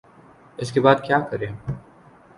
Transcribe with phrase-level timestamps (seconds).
[0.59, 1.51] اس کے بعد کیا کریں؟